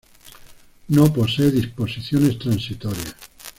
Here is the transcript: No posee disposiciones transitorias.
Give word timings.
No 0.87 1.13
posee 1.13 1.51
disposiciones 1.51 2.39
transitorias. 2.39 3.15